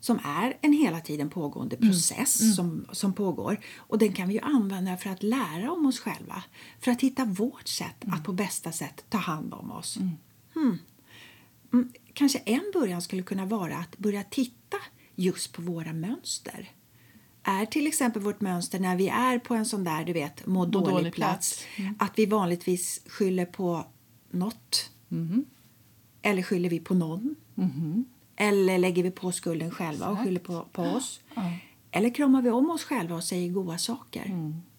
som 0.00 0.18
är 0.24 0.56
en 0.60 0.72
hela 0.72 1.00
tiden 1.00 1.30
pågående 1.30 1.76
process 1.76 2.56
Som, 2.56 2.86
som 2.92 3.12
pågår. 3.12 3.60
Och 3.76 3.98
den 3.98 4.12
kan 4.12 4.28
vi 4.28 4.34
ju 4.34 4.40
använda 4.40 4.96
för 4.96 5.10
att 5.10 5.22
lära 5.22 5.72
om 5.72 5.86
oss 5.86 5.98
själva. 5.98 6.44
För 6.80 6.90
att 6.90 7.00
hitta 7.00 7.24
vårt 7.24 7.68
sätt 7.68 8.04
att 8.06 8.24
på 8.24 8.32
bästa 8.32 8.72
sätt 8.72 9.04
ta 9.08 9.18
hand 9.18 9.54
om 9.54 9.70
oss. 9.70 9.96
Hmm. 10.54 10.78
Mm, 11.72 11.92
Kanske 12.12 12.38
en 12.38 12.70
början 12.72 13.02
skulle 13.02 13.22
kunna 13.22 13.46
vara 13.46 13.76
att 13.76 13.98
börja 13.98 14.22
titta 14.22 14.76
just 15.14 15.52
på 15.52 15.62
våra 15.62 15.92
mönster. 15.92 16.70
Är 17.42 17.66
till 17.66 17.86
exempel 17.86 18.22
vårt 18.22 18.40
mönster 18.40 18.78
när 18.78 18.96
vi 18.96 19.08
är 19.08 19.38
på 19.38 19.54
en 19.54 19.66
sån 19.66 19.84
där, 19.84 20.04
du 20.04 20.12
vet, 20.12 20.46
må 20.46 20.66
dålig, 20.66 20.94
dålig 20.94 21.14
plats, 21.14 21.64
plats. 21.76 21.96
att 21.98 22.18
vi 22.18 22.26
vanligtvis 22.26 23.00
skyller 23.06 23.46
på 23.46 23.86
något 24.30 24.90
eller 26.24 26.42
skyller 26.42 26.68
vi 26.70 26.80
på 26.80 26.94
någon? 26.94 27.34
Eller 28.36 28.78
lägger 28.78 29.02
vi 29.02 29.10
på 29.10 29.32
skulden 29.32 29.70
själva 29.70 30.08
och 30.08 30.18
skyller 30.18 30.40
på, 30.40 30.66
på 30.72 30.82
oss? 30.82 31.20
Eller 31.90 32.10
kramar 32.14 32.42
vi 32.42 32.50
om 32.50 32.70
oss 32.70 32.84
själva 32.84 33.16
och 33.16 33.24
säger 33.24 33.50
goda 33.52 33.78
saker? 33.78 34.22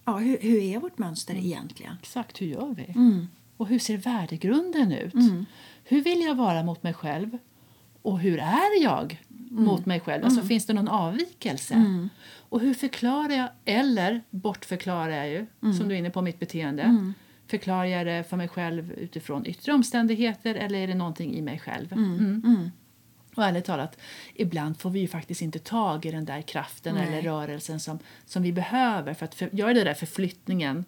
Ja, 0.05 0.17
hur, 0.17 0.37
hur 0.41 0.59
är 0.61 0.79
vårt 0.79 0.97
mönster 0.97 1.35
egentligen? 1.35 1.95
Exakt, 2.01 2.41
hur 2.41 2.47
gör 2.47 2.75
vi? 2.77 2.83
Mm. 2.95 3.27
Och 3.57 3.67
hur 3.67 3.79
ser 3.79 3.97
värdegrunden 3.97 4.91
ut? 4.91 5.13
Hur 5.83 6.01
vill 6.01 6.21
jag 6.21 6.35
vara 6.35 6.63
mot 6.63 6.83
mig 6.83 6.93
själv? 6.93 7.37
Och 8.01 8.19
hur 8.19 8.39
är 8.39 8.83
jag 8.83 9.21
mot 9.49 9.85
mig 9.85 9.99
själv? 9.99 10.25
Alltså, 10.25 10.41
Finns 10.41 10.65
det 10.65 10.73
någon 10.73 10.87
avvikelse? 10.87 11.73
Och 12.49 12.59
hur 12.59 12.73
förklarar 12.73 13.33
jag, 13.35 13.49
eller 13.65 14.21
bortförklarar 14.29 15.09
jag 15.15 15.29
ju, 15.29 15.45
som 15.73 15.87
du 15.89 15.95
är 15.95 15.99
inne 15.99 16.09
på, 16.09 16.21
mitt 16.21 16.39
beteende. 16.39 17.13
Förklarar 17.47 17.85
jag 17.85 18.05
det 18.05 18.23
för 18.23 18.37
mig 18.37 18.47
själv 18.47 18.91
utifrån 18.91 19.45
yttre 19.45 19.73
omständigheter 19.73 20.55
eller 20.55 20.79
är 20.79 20.87
det 20.87 20.95
någonting 20.95 21.35
i 21.35 21.41
mig 21.41 21.59
själv? 21.59 21.93
Mm. 21.93 22.71
Och 23.35 23.43
ärligt 23.43 23.65
talat, 23.65 23.97
ibland 24.33 24.79
får 24.79 24.89
vi 24.89 24.99
ju 24.99 25.07
faktiskt 25.07 25.41
inte 25.41 25.59
tag 25.59 26.05
i 26.05 26.11
den 26.11 26.25
där 26.25 26.41
kraften 26.41 26.95
Nej. 26.95 27.07
eller 27.07 27.21
rörelsen 27.21 27.79
som, 27.79 27.99
som 28.25 28.43
vi 28.43 28.51
behöver 28.51 29.13
för 29.13 29.25
att 29.25 29.35
för, 29.35 29.49
göra 29.55 29.73
den 29.73 29.85
där 29.85 29.93
förflyttningen 29.93 30.85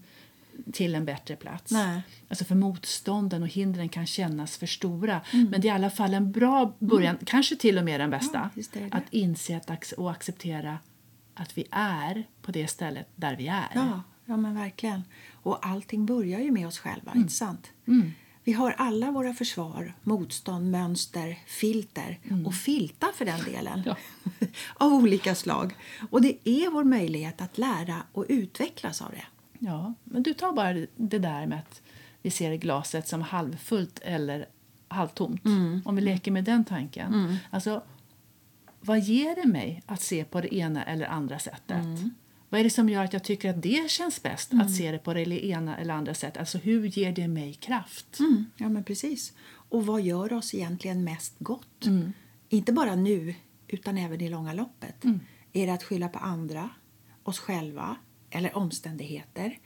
till 0.74 0.96
en 0.96 1.06
bättre 1.06 1.36
plats. 1.36 1.72
Nej. 1.72 2.02
Alltså 2.30 2.46
för 2.46 2.56
motstånden 2.56 3.44
och 3.44 3.50
hindren 3.50 3.90
kan 3.90 4.06
kännas 4.06 4.58
för 4.58 4.66
stora. 4.66 5.22
Mm. 5.34 5.50
Men 5.50 5.62
det 5.62 5.68
är 5.68 5.72
i 5.72 5.76
alla 5.76 5.90
fall 5.90 6.14
en 6.14 6.32
bra 6.32 6.74
början, 6.80 7.18
kanske 7.26 7.56
till 7.56 7.78
och 7.78 7.84
med 7.84 8.00
den 8.00 8.10
bästa. 8.10 8.50
Ja, 8.56 8.64
det 8.74 8.80
det. 8.80 8.90
att 8.92 9.04
inse 9.10 9.62
att, 9.68 9.92
och 9.92 10.12
acceptera 10.12 10.80
att 11.34 11.58
vi 11.58 11.66
är 11.72 12.24
på 12.42 12.52
det 12.52 12.68
stället 12.68 13.08
där 13.16 13.36
vi 13.36 13.48
är. 13.48 13.72
Ja, 13.74 14.02
ja 14.28 14.38
men 14.38 14.56
verkligen. 14.56 15.04
Och 15.34 15.68
allting 15.68 16.06
börjar 16.06 16.40
ju 16.40 16.52
med 16.52 16.68
oss 16.68 16.80
själva, 16.80 17.14
inte 17.16 17.34
sant? 17.34 17.72
Mm. 17.88 18.12
Vi 18.44 18.54
har 18.54 18.72
alla 18.72 19.12
våra 19.12 19.34
försvar, 19.34 19.94
motstånd, 20.04 20.72
mönster, 20.72 21.40
filter 21.46 22.20
och 22.46 22.54
filtar 22.54 23.12
för 23.16 23.26
den 23.26 23.44
delen. 23.44 23.84
Ja. 23.86 23.98
av 24.74 24.94
olika 24.94 25.36
slag. 25.36 25.76
Och 26.10 26.22
det 26.22 26.50
är 26.50 26.72
vår 26.72 26.84
möjlighet 26.84 27.42
att 27.42 27.58
lära 27.58 28.04
och 28.12 28.26
utvecklas 28.30 29.02
av 29.02 29.12
det. 29.12 29.26
Ja, 29.60 29.94
men 30.04 30.24
du 30.24 30.34
tar 30.34 30.54
bara 30.54 30.74
det 30.96 31.20
där 31.20 31.48
med 31.48 31.60
att 31.60 31.82
vi 32.22 32.30
ser 32.30 32.56
glaset 32.56 33.08
som 33.08 33.22
halvfullt 33.22 34.00
eller 34.04 34.46
halvtomt. 34.88 35.46
Mm. 35.46 35.82
Om 35.86 35.96
vi 35.96 36.02
leker 36.02 36.32
med 36.32 36.44
den 36.44 36.66
tanken. 36.66 37.38
Alltså, 37.50 37.84
vad 38.82 39.00
ger 39.00 39.36
det 39.36 39.48
mig 39.48 39.84
att 39.86 40.02
se 40.02 40.24
på 40.24 40.42
det 40.42 40.56
ena 40.56 40.84
eller 40.84 41.06
andra 41.06 41.40
sättet? 41.40 41.86
Mm. 41.86 42.14
Vad 42.50 42.60
är 42.60 42.64
det 42.64 42.70
som 42.70 42.90
gör 42.90 43.04
att 43.04 43.14
jag 43.14 43.24
tycker 43.24 43.50
att 43.50 43.62
det 43.62 43.92
känns 43.92 44.24
bäst 44.24 44.52
att 44.54 44.72
se 44.72 44.92
det 44.92 45.00
på 45.00 45.14
det 45.14 45.46
ena 45.46 45.78
eller 45.78 45.94
andra 45.94 46.14
sättet? 46.14 46.38
Alltså 46.38 46.58
hur 46.58 46.86
ger 46.86 47.12
det 47.12 47.28
mig 47.28 47.54
kraft? 47.54 48.20
Mm, 48.20 48.46
ja, 48.58 48.70
men 48.70 48.84
precis. 48.84 49.34
Och 49.70 49.86
vad 49.86 50.02
gör 50.02 50.34
oss 50.34 50.54
egentligen 50.54 51.04
mest 51.04 51.34
gott? 51.40 51.86
Mm. 51.86 52.14
Inte 52.50 52.74
bara 52.74 52.96
nu, 52.96 53.36
utan 53.68 53.98
även 53.98 54.22
i 54.22 54.30
långa 54.30 54.54
loppet. 54.54 55.04
Mm. 55.04 55.20
Är 55.54 55.68
det 55.68 55.74
att 55.74 55.84
skylla 55.84 56.10
på 56.10 56.20
andra, 56.20 56.70
oss 57.24 57.40
själva 57.40 57.96
eller 58.30 58.58
omständigheter? 58.58 59.60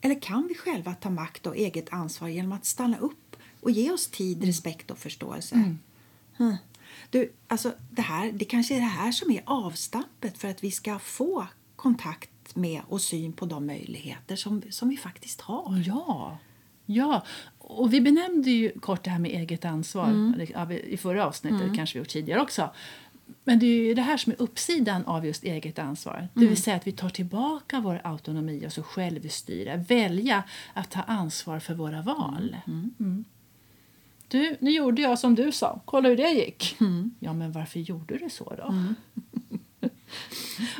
Eller 0.00 0.20
kan 0.20 0.46
vi 0.48 0.54
själva 0.54 0.94
ta 0.94 1.10
makt 1.10 1.46
och 1.46 1.56
eget 1.56 1.92
ansvar 1.92 2.28
genom 2.28 2.52
att 2.52 2.64
stanna 2.64 2.98
upp 2.98 3.36
och 3.60 3.70
ge 3.70 3.90
oss 3.90 4.06
tid, 4.06 4.44
respekt 4.44 4.90
och 4.90 4.98
förståelse? 4.98 5.54
Hmm. 6.36 6.56
Du, 7.10 7.32
alltså, 7.48 7.74
det, 7.90 8.02
här, 8.02 8.32
det 8.32 8.44
kanske 8.44 8.76
är 8.76 8.80
det 8.80 8.86
här 8.86 9.12
som 9.12 9.30
är 9.30 9.42
avstampet 9.46 10.38
för 10.38 10.48
att 10.48 10.64
vi 10.64 10.70
ska 10.70 10.98
få 10.98 11.46
kontakt 11.76 12.56
med 12.56 12.80
och 12.88 13.00
syn 13.00 13.32
på 13.32 13.46
de 13.46 13.66
möjligheter 13.66 14.36
som, 14.36 14.62
som 14.70 14.88
vi 14.88 14.96
faktiskt 14.96 15.40
har. 15.40 15.82
Ja, 15.86 16.38
ja. 16.86 17.22
Och 17.58 17.92
vi 17.94 18.00
benämnde 18.00 18.50
ju 18.50 18.70
kort 18.80 19.04
det 19.04 19.10
här 19.10 19.18
med 19.18 19.30
eget 19.30 19.64
ansvar 19.64 20.08
Mm. 20.08 20.70
i 20.86 20.96
förra 20.96 21.26
avsnittet, 21.26 21.74
kanske 21.76 21.94
vi 21.94 21.98
gjort 21.98 22.08
tidigare 22.08 22.40
också. 22.40 22.70
Men 23.44 23.58
det 23.58 23.66
är 23.66 23.84
ju 23.84 23.94
det 23.94 24.02
här 24.02 24.16
som 24.16 24.32
är 24.32 24.42
uppsidan 24.42 25.04
av 25.04 25.26
just 25.26 25.44
eget 25.44 25.78
ansvar. 25.78 26.28
Det 26.34 26.40
Mm. 26.40 26.48
vill 26.48 26.62
säga 26.62 26.76
att 26.76 26.86
vi 26.86 26.92
tar 26.92 27.08
tillbaka 27.10 27.80
vår 27.80 28.00
autonomi 28.04 28.64
och 28.66 28.72
så 28.72 28.82
självstyre. 28.82 29.84
Välja 29.88 30.42
att 30.74 30.90
ta 30.90 31.00
ansvar 31.02 31.58
för 31.58 31.74
våra 31.74 32.02
val. 32.02 32.56
Mm. 32.66 33.24
Du, 34.28 34.56
nu 34.60 34.70
gjorde 34.70 35.02
jag 35.02 35.18
som 35.18 35.34
du 35.34 35.52
sa. 35.52 35.80
Kolla 35.84 36.08
hur 36.08 36.16
det 36.16 36.30
gick. 36.30 36.76
Mm. 36.80 37.14
Ja, 37.20 37.32
men 37.32 37.52
varför 37.52 37.80
gjorde 37.80 38.18
du 38.18 38.30
så 38.30 38.54
då? 38.56 38.74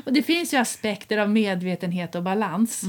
Och 0.05 0.13
det 0.13 0.23
finns 0.23 0.55
ju 0.55 0.57
aspekter 0.57 1.19
av 1.19 1.31
medvetenhet 1.31 2.15
och 2.15 2.23
balans 2.23 2.85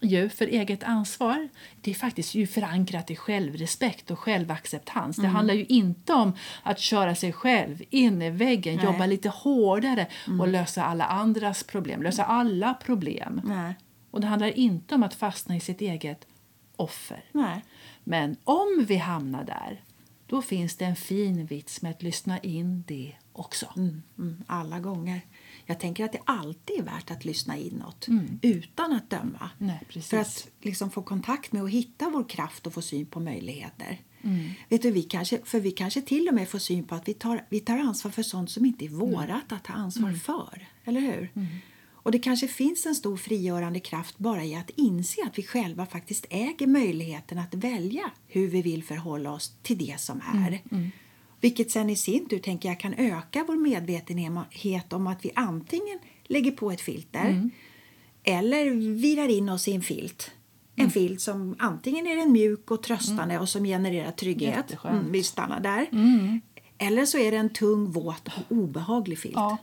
ju, 0.00 0.28
för 0.28 0.46
eget 0.46 0.84
ansvar. 0.84 1.48
Det 1.80 1.90
är 1.90 1.94
faktiskt 1.94 2.34
ju 2.34 2.46
förankrat 2.46 3.10
i 3.10 3.16
självrespekt 3.16 4.10
och 4.10 4.18
självacceptans. 4.18 5.16
Det 5.16 5.26
handlar 5.26 5.54
ju 5.54 5.64
inte 5.64 6.12
om 6.12 6.32
att 6.62 6.78
köra 6.78 7.14
sig 7.14 7.32
själv 7.32 7.82
in 7.90 8.22
i 8.22 8.30
väggen, 8.30 8.76
Nej. 8.76 8.84
jobba 8.84 9.06
lite 9.06 9.28
hårdare 9.28 10.06
och 10.40 10.48
lösa 10.48 10.84
alla 10.84 11.04
andras 11.04 11.62
problem, 11.62 12.02
lösa 12.02 12.24
alla 12.24 12.74
problem. 12.74 13.40
Nej. 13.44 13.74
Och 14.10 14.20
det 14.20 14.26
handlar 14.26 14.58
inte 14.58 14.94
om 14.94 15.02
att 15.02 15.14
fastna 15.14 15.56
i 15.56 15.60
sitt 15.60 15.80
eget 15.80 16.26
offer. 16.76 17.24
Nej. 17.32 17.64
Men 18.04 18.36
om 18.44 18.84
vi 18.88 18.96
hamnar 18.96 19.44
där, 19.44 19.80
då 20.26 20.42
finns 20.42 20.76
det 20.76 20.84
en 20.84 20.96
fin 20.96 21.46
vits 21.46 21.82
med 21.82 21.90
att 21.90 22.02
lyssna 22.02 22.38
in 22.38 22.84
det 22.86 23.12
också. 23.32 23.66
Mm, 23.76 24.02
mm, 24.18 24.44
alla 24.46 24.80
gånger. 24.80 25.20
Jag 25.66 25.80
tänker 25.80 26.04
att 26.04 26.12
det 26.12 26.20
alltid 26.24 26.78
är 26.78 26.82
värt 26.82 27.10
att 27.10 27.24
lyssna 27.24 27.56
inåt 27.56 28.06
utan 28.42 28.92
att 28.92 29.10
döma. 29.10 29.50
Nej. 29.58 29.80
För 30.02 30.16
att 30.16 30.48
liksom 30.60 30.90
få 30.90 31.02
kontakt 31.02 31.52
med 31.52 31.62
och 31.62 31.70
hitta 31.70 32.10
vår 32.10 32.28
kraft 32.28 32.66
och 32.66 32.74
få 32.74 32.82
syn 32.82 33.06
på 33.06 33.20
möjligheter. 33.20 34.00
Mm. 34.22 34.50
Vet 34.68 34.82
du, 34.82 34.90
vi 34.90 35.02
kanske, 35.02 35.38
för 35.44 35.60
vi 35.60 35.70
kanske 35.70 36.02
till 36.02 36.28
och 36.28 36.34
med 36.34 36.48
får 36.48 36.58
syn 36.58 36.84
på 36.84 36.94
att 36.94 37.08
vi 37.08 37.14
tar, 37.14 37.44
vi 37.48 37.60
tar 37.60 37.78
ansvar 37.78 38.10
för 38.10 38.22
sånt 38.22 38.50
som 38.50 38.64
inte 38.64 38.84
är 38.84 38.88
vårat 38.88 39.52
att 39.52 39.64
ta 39.64 39.72
ansvar 39.72 40.08
Mm. 40.08 40.20
för. 40.20 40.68
Eller 40.84 41.00
hur? 41.00 41.30
Och 42.04 42.12
det 42.12 42.18
kanske 42.18 42.48
finns 42.48 42.86
en 42.86 42.94
stor 42.94 43.16
frigörande 43.16 43.80
kraft 43.80 44.18
bara 44.18 44.44
i 44.44 44.54
att 44.54 44.70
inse 44.76 45.22
att 45.26 45.38
vi 45.38 45.42
själva 45.42 45.86
faktiskt 45.86 46.26
äger 46.30 46.66
möjligheten 46.66 47.38
att 47.38 47.54
välja 47.54 48.10
hur 48.26 48.48
vi 48.48 48.62
vill 48.62 48.84
förhålla 48.84 49.32
oss 49.32 49.56
till 49.62 49.78
det 49.78 50.00
som 50.00 50.20
är. 50.34 50.60
Vilket 51.42 51.70
sen 51.70 51.90
i 51.90 51.96
sin 51.96 52.28
tur 52.28 52.38
tänker 52.38 52.68
jag 52.68 52.80
kan 52.80 52.94
öka 52.94 53.44
vår 53.48 53.56
medvetenhet 53.56 54.92
om 54.92 55.06
att 55.06 55.24
vi 55.24 55.30
antingen 55.34 55.98
lägger 56.24 56.50
på 56.50 56.70
ett 56.70 56.80
filter 56.80 57.50
eller 58.24 58.70
virar 58.96 59.28
in 59.28 59.48
oss 59.48 59.68
i 59.68 59.74
en 59.74 59.82
filt. 59.82 60.30
En 60.76 60.90
filt 60.90 61.20
som 61.20 61.56
antingen 61.58 62.06
är 62.06 62.16
den 62.16 62.32
mjuk 62.32 62.70
och 62.70 62.82
tröstande 62.82 63.38
och 63.38 63.48
som 63.48 63.64
genererar 63.64 64.10
trygghet. 64.10 64.76
Mm, 64.84 65.12
vi 65.12 65.22
stannar 65.22 65.60
där. 65.60 65.86
Eller 66.78 67.06
så 67.06 67.18
är 67.18 67.30
det 67.30 67.36
en 67.36 67.52
tung, 67.52 67.90
våt 67.90 68.28
och 68.28 68.56
obehaglig 68.56 69.18
filt. 69.18 69.34
Ja, 69.36 69.58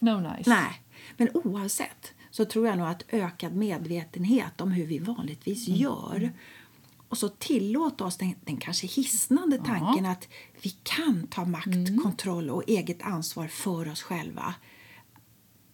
no 0.00 0.20
nice. 0.36 0.50
Nej, 0.50 0.82
men 1.16 1.28
oavsett 1.34 2.12
så 2.30 2.44
tror 2.44 2.66
jag 2.66 2.78
nog 2.78 2.86
att 2.86 3.04
ökad 3.08 3.54
medvetenhet 3.54 4.60
om 4.60 4.70
hur 4.70 4.86
vi 4.86 4.98
vanligtvis 4.98 5.68
gör 5.68 6.32
och 7.08 7.18
så 7.18 7.28
tillåt 7.28 8.00
oss 8.00 8.16
den, 8.16 8.34
den 8.44 8.56
kanske 8.56 8.86
hisnande 8.86 9.58
tanken 9.58 10.06
att 10.06 10.28
vi 10.62 10.70
kan 10.82 11.26
ta 11.26 11.44
makt, 11.44 12.02
kontroll 12.02 12.50
och 12.50 12.62
eget 12.68 13.02
ansvar 13.02 13.48
för 13.48 13.88
oss 13.92 14.02
själva. 14.02 14.54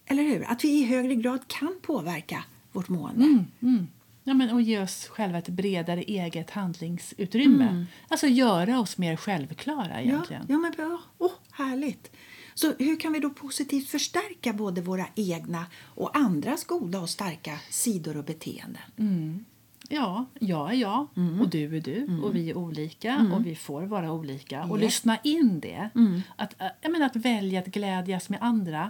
Eller 0.05 0.23
hur? 0.23 0.43
Att 0.51 0.63
vi 0.63 0.67
i 0.81 0.83
högre 0.85 1.15
grad 1.15 1.47
kan 1.47 1.75
påverka 1.81 2.43
vårt 2.71 2.89
mående. 2.89 3.45
Mm. 3.61 3.87
Ja, 4.23 4.33
men, 4.33 4.49
och 4.49 4.61
ge 4.61 4.79
oss 4.79 5.07
själva 5.07 5.37
ett 5.37 5.49
bredare 5.49 6.01
eget 6.01 6.49
handlingsutrymme. 6.49 7.85
Alltså 8.07 8.27
göra 8.27 8.79
oss 8.79 8.97
mer 8.97 9.15
självklara 9.15 9.89
Ja, 9.89 9.99
egentligen. 9.99 10.45
ja 10.49 10.57
men 10.57 10.71
bra. 10.71 11.01
Åh, 11.17 11.31
härligt. 11.51 12.11
Så 12.53 12.73
hur 12.79 12.99
kan 12.99 13.13
vi 13.13 13.19
då 13.19 13.29
positivt 13.29 13.89
förstärka 13.89 14.53
både 14.53 14.81
våra 14.81 15.05
egna 15.15 15.65
och 15.81 16.17
andras 16.17 16.63
goda 16.63 16.99
och 16.99 17.09
starka 17.09 17.59
sidor 17.69 18.17
och 18.17 18.23
beteenden? 18.23 19.45
Ja, 19.93 20.25
jag 20.39 20.69
är 20.69 20.75
jag 20.75 21.07
och 21.41 21.49
du 21.49 21.77
är 21.77 21.81
du 21.81 22.21
och 22.23 22.35
vi 22.35 22.49
är 22.49 22.57
olika 22.57 23.27
och 23.33 23.45
vi 23.45 23.55
får 23.55 23.81
vara 23.81 24.11
olika. 24.11 24.63
Och 24.63 24.79
lyssna 24.79 25.17
in 25.23 25.59
det. 25.59 25.89
Att, 26.35 26.61
äh, 26.61 26.67
jag 26.81 26.91
menar, 26.91 27.05
att 27.05 27.15
välja 27.15 27.59
att 27.59 27.67
glädjas 27.67 28.29
med 28.29 28.39
andra. 28.41 28.89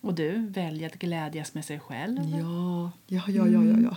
Och 0.00 0.14
du 0.14 0.46
väljer 0.46 0.86
att 0.88 0.94
glädjas 0.98 1.54
med 1.54 1.64
sig 1.64 1.80
själv. 1.80 2.18
Ja, 2.40 2.90
ja, 3.06 3.22
ja, 3.28 3.46
ja, 3.48 3.64
ja, 3.64 3.78
ja. 3.80 3.96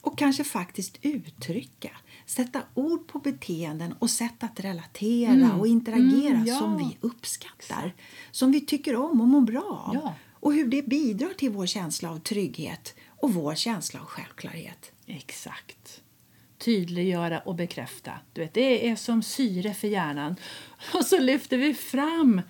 Och 0.00 0.18
kanske 0.18 0.44
faktiskt 0.44 0.98
uttrycka, 1.02 1.90
sätta 2.26 2.60
ord 2.74 3.06
på 3.06 3.18
beteenden 3.18 3.94
och 3.98 4.10
sätt 4.10 4.44
att 4.44 4.60
relatera 4.60 5.54
och 5.54 5.66
interagera 5.66 6.34
Mm, 6.34 6.46
ja. 6.46 6.58
som 6.58 6.76
vi 6.78 6.96
uppskattar, 7.00 7.92
som 8.30 8.52
vi 8.52 8.60
tycker 8.60 8.96
om 8.96 9.20
och 9.20 9.28
mår 9.28 9.40
bra 9.40 9.84
av. 9.88 9.94
Ja. 9.94 10.14
Och 10.32 10.54
hur 10.54 10.66
det 10.68 10.82
bidrar 10.86 11.34
till 11.34 11.50
vår 11.50 11.66
känsla 11.66 12.10
av 12.10 12.18
trygghet 12.18 12.94
och 13.24 13.34
vår 13.34 13.54
känsla 13.54 14.00
av 14.00 14.06
självklarhet. 14.06 14.92
Exakt. 15.06 16.00
Tydliggöra 16.58 17.38
och 17.40 17.54
bekräfta. 17.54 18.12
Du 18.32 18.40
vet, 18.40 18.54
det 18.54 18.88
är 18.88 18.96
som 18.96 19.22
syre 19.22 19.74
för 19.74 19.88
hjärnan. 19.88 20.36
Och 20.94 21.06
så 21.06 21.18
lyfter 21.18 21.56
vi 21.56 21.74
fram 21.74 22.42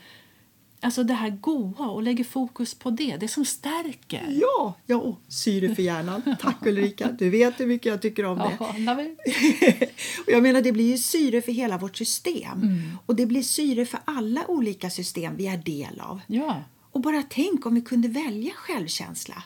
alltså 0.81 1.05
det 1.05 1.15
här 1.15 1.31
goa 1.31 1.89
och 1.89 2.03
lägger 2.03 2.25
fokus 2.25 2.75
på 2.75 2.91
det. 2.91 3.17
Det 3.17 3.29
som 3.29 3.45
stärker. 3.45 4.27
Ja, 4.29 4.75
ja, 4.87 5.17
syre 5.29 5.75
för 5.75 5.83
hjärnan. 5.83 6.37
Tack 6.41 6.67
Ulrika, 6.67 7.11
du 7.19 7.31
vet 7.31 7.61
hur 7.61 7.67
mycket 7.67 7.87
jag 7.87 8.03
tycker 8.03 8.25
om 8.25 8.39
det. 8.39 8.57
Ja, 8.61 8.67
och 10.27 10.33
jag 10.33 10.43
menar, 10.43 10.63
det 10.63 10.73
blir 10.73 10.91
ju 10.91 10.99
syre 10.99 11.43
för 11.43 11.53
hela 11.53 11.79
vårt 11.79 11.97
system. 11.97 12.63
Mm. 12.63 12.99
Och 13.07 13.17
det 13.17 13.27
blir 13.27 13.43
syre 13.43 13.87
för 13.87 14.01
alla 14.05 14.47
olika 14.47 14.91
system 14.91 15.37
vi 15.37 15.47
är 15.47 15.57
del 15.57 16.01
av. 16.01 16.21
ja. 16.27 16.63
Och 16.91 17.01
bara 17.01 17.23
tänk 17.31 17.67
om 17.67 17.75
vi 17.75 17.81
kunde 17.81 18.09
välja 18.09 18.53
självkänsla 18.53 19.43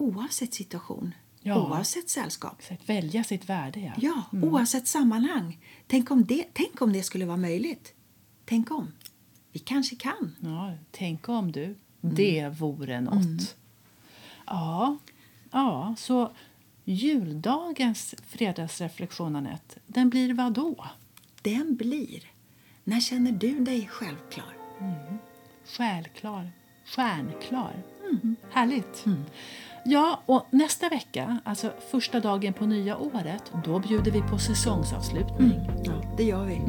oavsett 0.00 0.54
situation, 0.54 1.14
Ja. 1.42 1.66
oavsett 1.66 2.08
sällskap. 2.10 2.62
Att 2.70 2.88
välja 2.88 3.24
sitt 3.24 3.48
värde, 3.48 3.80
ja. 3.80 3.92
Ja, 3.96 4.38
oavsett 4.48 4.88
sammanhang. 4.88 5.58
Tänk 5.86 6.10
om, 6.10 6.24
det, 6.24 6.44
tänk 6.52 6.82
om 6.82 6.92
det 6.92 7.02
skulle 7.02 7.24
vara 7.26 7.36
möjligt. 7.36 7.94
Tänk 8.44 8.70
om. 8.70 8.92
Vi 9.52 9.58
kanske 9.58 9.96
kan. 9.96 10.36
ja 10.40 10.74
tänk 10.90 11.28
om 11.28 11.52
du. 11.52 11.74
Det 12.00 12.48
vore 12.48 13.00
något. 13.00 13.56
Ja, 14.46 14.98
ja, 15.50 15.94
så 15.98 16.32
juldagens 16.84 18.14
fredagsreflektion, 18.26 19.36
Anette, 19.36 19.80
den 19.86 20.10
blir 20.10 20.34
vad 20.34 20.52
då? 20.52 20.86
Den 21.42 21.76
blir. 21.76 22.24
När 22.84 23.00
känner 23.00 23.32
du 23.32 23.58
dig 23.64 23.86
självklar? 23.88 24.56
Själklar. 25.64 26.50
Stjärnklar. 26.86 27.82
Härligt. 28.50 29.04
Ja, 29.84 30.20
och 30.26 30.46
nästa 30.50 30.88
vecka, 30.88 31.38
alltså 31.44 31.70
första 31.90 32.20
dagen 32.20 32.52
på 32.52 32.66
nya 32.66 32.96
året, 32.98 33.52
då 33.64 33.78
bjuder 33.78 34.10
vi 34.10 34.22
på 34.22 34.38
säsongsavslutning. 34.38 35.70
Ja, 35.84 35.92
det 36.16 36.24
gör 36.24 36.44
vi. 36.44 36.60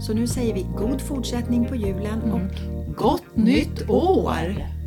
Så 0.00 0.14
nu 0.14 0.26
säger 0.26 0.54
vi 0.54 0.62
god 0.62 1.00
fortsättning 1.00 1.68
på 1.68 1.76
julen 1.76 2.22
och 2.32 2.94
gott 2.96 3.36
nytt 3.36 3.90
år! 3.90 4.79